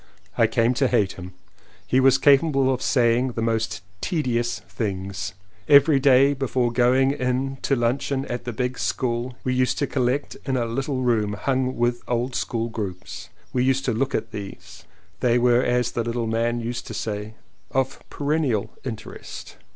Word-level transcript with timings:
I 0.35 0.47
came 0.47 0.73
to 0.81 0.87
hate 0.87 1.11
him. 1.11 1.35
He 1.85 1.99
was 1.99 2.17
capable 2.17 2.73
of 2.73 2.81
saying 2.81 3.33
the 3.33 3.41
most 3.43 3.83
tedious 4.01 4.57
things. 4.61 5.35
Every 5.67 5.99
day 5.99 6.33
before 6.33 6.71
going 6.71 7.11
in 7.11 7.57
to 7.61 7.75
luncheon 7.75 8.25
at 8.25 8.43
the 8.45 8.51
big 8.51 8.79
school 8.79 9.35
we 9.43 9.53
used 9.53 9.77
to 9.77 9.85
collect 9.85 10.37
in 10.43 10.57
a 10.57 10.65
little 10.65 11.03
room 11.03 11.33
hung 11.33 11.75
with 11.77 12.01
old 12.07 12.33
school 12.33 12.67
groups. 12.67 13.29
We 13.53 13.63
used 13.63 13.85
to 13.85 13.93
look 13.93 14.15
at 14.15 14.31
these: 14.31 14.85
they 15.19 15.37
were 15.37 15.61
as 15.61 15.91
the 15.91 16.03
little 16.03 16.25
man 16.25 16.61
used 16.61 16.87
to 16.87 16.95
say 16.95 17.35
"of 17.69 17.99
perennial 18.09 18.73
interest." 18.83 19.57